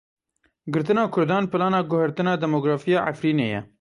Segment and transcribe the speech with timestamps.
[0.77, 3.61] Girtina Kurdan plana guhertina demografiya Efrînê ye.